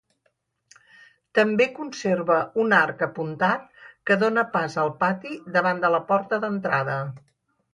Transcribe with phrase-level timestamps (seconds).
[1.39, 3.67] També conserva un arc apuntat
[4.09, 6.99] que dóna pas al pati davant de la porta d'entrada.